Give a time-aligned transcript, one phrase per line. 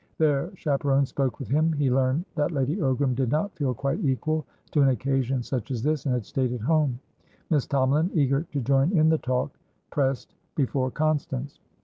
[0.17, 4.47] Their chaperon spoke with him; he learned that Lady Ogram did not feel quite equal
[4.71, 6.99] to an occasion such as this, and had stayed at home.
[7.51, 9.51] Miss Tomalin, eager to join in the talk,
[9.91, 11.59] pressed before Constance.